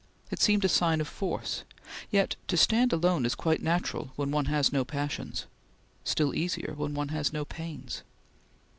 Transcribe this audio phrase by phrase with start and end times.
[0.31, 1.63] It seemed a sign of force;
[2.09, 5.45] yet to stand alone is quite natural when one has no passions;
[6.03, 8.01] still easier when one has no pains.